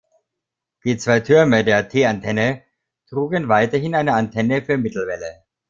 [0.83, 2.63] Die zwei Türme der T-Antenne
[3.07, 5.43] trugen weiterhin eine Antenne für Mittelwelle.